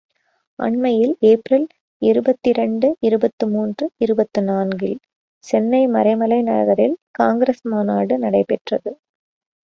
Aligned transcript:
அண்மையில் 0.59 1.11
ஏப்ரல் 1.21 1.65
இருபத்திரண்டு, 2.01 2.87
இருபத்து 2.99 3.45
மூன்று, 3.47 3.85
இருபத்து 3.97 4.41
நான்கு 4.43 4.87
இல் 4.87 5.01
சென்னை 5.43 5.87
மறைமலை 5.87 6.39
நகரில் 6.43 6.97
காங்கிரஸ் 7.11 7.63
மாநாடு 7.65 8.17
நடைபெற்றது. 8.17 8.93